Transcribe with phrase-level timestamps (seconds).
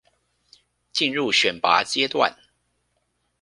[0.93, 2.35] 進入選拔階段